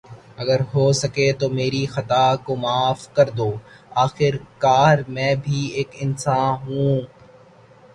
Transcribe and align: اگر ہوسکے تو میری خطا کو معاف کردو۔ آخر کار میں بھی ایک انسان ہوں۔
اگر 0.41 0.59
ہوسکے 0.71 1.27
تو 1.39 1.45
میری 1.57 1.83
خطا 1.93 2.25
کو 2.45 2.51
معاف 2.63 3.01
کردو۔ 3.15 3.51
آخر 4.05 4.33
کار 4.63 4.95
میں 5.07 5.33
بھی 5.43 5.59
ایک 5.77 5.89
انسان 6.03 6.49
ہوں۔ 6.65 6.95